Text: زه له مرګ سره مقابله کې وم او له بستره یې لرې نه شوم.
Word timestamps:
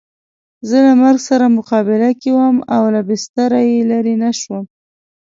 زه 0.69 0.77
له 0.87 0.93
مرګ 1.01 1.19
سره 1.29 1.45
مقابله 1.57 2.09
کې 2.21 2.29
وم 2.37 2.57
او 2.75 2.83
له 2.95 3.01
بستره 3.07 3.59
یې 3.69 3.77
لرې 3.91 4.15
نه 4.23 4.31
شوم. 4.39 4.63